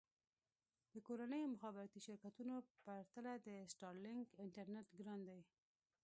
[0.93, 2.55] د کورنیو مخابراتي شرکتونو
[2.85, 5.39] پرتله د سټارلېنک انټرنېټ ګران دی.